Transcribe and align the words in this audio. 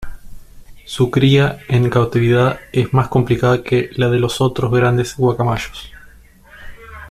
Su 0.87 1.11
cría 1.11 1.59
en 1.69 1.91
cautividad 1.91 2.57
es 2.73 2.91
más 2.91 3.07
complicada 3.07 3.61
que 3.61 3.91
la 3.93 4.09
de 4.09 4.19
otros 4.39 4.71
grandes 4.71 5.15
guacamayos. 5.15 5.91